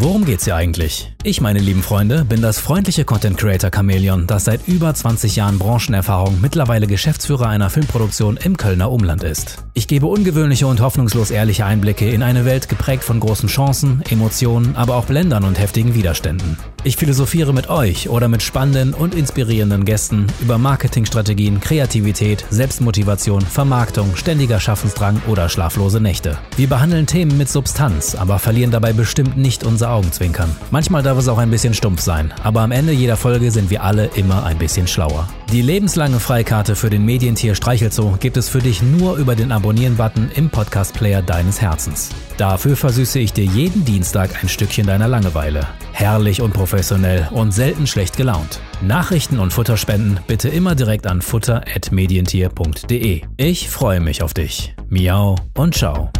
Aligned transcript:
Worum 0.00 0.24
geht's 0.24 0.44
hier 0.44 0.54
eigentlich? 0.54 1.12
Ich, 1.24 1.40
meine 1.40 1.58
lieben 1.58 1.82
Freunde, 1.82 2.24
bin 2.24 2.40
das 2.40 2.60
freundliche 2.60 3.04
Content 3.04 3.36
Creator 3.36 3.72
Chameleon, 3.72 4.28
das 4.28 4.44
seit 4.44 4.68
über 4.68 4.94
20 4.94 5.34
Jahren 5.34 5.58
Branchenerfahrung 5.58 6.40
mittlerweile 6.40 6.86
Geschäftsführer 6.86 7.48
einer 7.48 7.68
Filmproduktion 7.68 8.36
im 8.36 8.56
Kölner 8.56 8.92
Umland 8.92 9.24
ist. 9.24 9.64
Ich 9.78 9.86
gebe 9.86 10.06
ungewöhnliche 10.06 10.66
und 10.66 10.80
hoffnungslos 10.80 11.30
ehrliche 11.30 11.64
Einblicke 11.64 12.10
in 12.10 12.24
eine 12.24 12.44
Welt 12.44 12.68
geprägt 12.68 13.04
von 13.04 13.20
großen 13.20 13.48
Chancen, 13.48 14.02
Emotionen, 14.10 14.74
aber 14.74 14.96
auch 14.96 15.04
Blendern 15.04 15.44
und 15.44 15.56
heftigen 15.56 15.94
Widerständen. 15.94 16.58
Ich 16.82 16.96
philosophiere 16.96 17.52
mit 17.52 17.70
euch 17.70 18.08
oder 18.08 18.26
mit 18.26 18.42
spannenden 18.42 18.92
und 18.92 19.14
inspirierenden 19.14 19.84
Gästen 19.84 20.26
über 20.40 20.58
Marketingstrategien, 20.58 21.60
Kreativität, 21.60 22.44
Selbstmotivation, 22.50 23.40
Vermarktung, 23.40 24.16
ständiger 24.16 24.58
Schaffensdrang 24.58 25.22
oder 25.28 25.48
schlaflose 25.48 26.00
Nächte. 26.00 26.38
Wir 26.56 26.68
behandeln 26.68 27.06
Themen 27.06 27.38
mit 27.38 27.48
Substanz, 27.48 28.16
aber 28.16 28.40
verlieren 28.40 28.72
dabei 28.72 28.92
bestimmt 28.92 29.36
nicht 29.36 29.62
unser 29.62 29.92
Augenzwinkern. 29.92 30.50
Manchmal 30.72 31.04
darf 31.04 31.18
es 31.18 31.28
auch 31.28 31.38
ein 31.38 31.50
bisschen 31.50 31.74
stumpf 31.74 32.00
sein, 32.00 32.34
aber 32.42 32.62
am 32.62 32.72
Ende 32.72 32.92
jeder 32.92 33.16
Folge 33.16 33.52
sind 33.52 33.70
wir 33.70 33.84
alle 33.84 34.06
immer 34.16 34.44
ein 34.44 34.58
bisschen 34.58 34.88
schlauer. 34.88 35.28
Die 35.52 35.62
lebenslange 35.62 36.20
Freikarte 36.20 36.76
für 36.76 36.90
den 36.90 37.06
Medientier 37.06 37.54
Streichelzoo 37.54 38.16
gibt 38.20 38.36
es 38.36 38.50
für 38.50 38.58
dich 38.58 38.82
nur 38.82 39.16
über 39.16 39.34
den 39.34 39.50
Abonnieren-Button 39.68 40.30
im 40.34 40.48
Podcast-Player 40.48 41.20
deines 41.20 41.60
Herzens. 41.60 42.08
Dafür 42.38 42.74
versüße 42.74 43.18
ich 43.18 43.34
dir 43.34 43.44
jeden 43.44 43.84
Dienstag 43.84 44.42
ein 44.42 44.48
Stückchen 44.48 44.86
deiner 44.86 45.08
Langeweile. 45.08 45.66
Herrlich 45.92 46.40
und 46.40 46.54
professionell 46.54 47.28
und 47.32 47.52
selten 47.52 47.86
schlecht 47.86 48.16
gelaunt. 48.16 48.60
Nachrichten 48.80 49.38
und 49.38 49.52
Futterspenden 49.52 50.20
bitte 50.26 50.48
immer 50.48 50.74
direkt 50.74 51.06
an 51.06 51.20
futter.medientier.de. 51.20 53.20
Ich 53.36 53.68
freue 53.68 54.00
mich 54.00 54.22
auf 54.22 54.32
dich. 54.32 54.74
Miau 54.88 55.36
und 55.54 55.74
ciao. 55.74 56.10